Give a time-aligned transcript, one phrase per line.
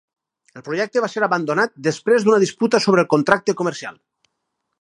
[0.59, 4.05] El projecte va ser abandonat després d'una disputa sobre el contracte comercial.